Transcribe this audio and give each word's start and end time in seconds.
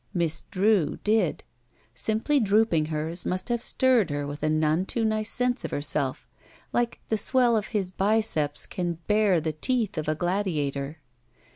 Miss 0.15 0.45
Drew 0.49 0.97
did. 1.03 1.43
Simply 1.93 2.39
drooping 2.39 2.85
hers 2.85 3.23
must 3.23 3.49
have 3.49 3.61
stirred 3.61 4.09
her 4.09 4.25
with 4.25 4.41
a 4.41 4.49
none 4.49 4.83
too 4.87 5.05
nice 5.05 5.29
sense 5.29 5.63
of 5.63 5.69
heji 5.69 5.83
self, 5.85 6.27
like 6.73 6.99
the 7.09 7.19
swell 7.19 7.55
of 7.55 7.67
his 7.67 7.91
biceps 7.91 8.65
can 8.65 8.93
bare 9.05 9.39
the 9.39 9.53
teeth 9.53 9.99
of 9.99 10.07
a 10.07 10.15
gladiator. 10.15 10.97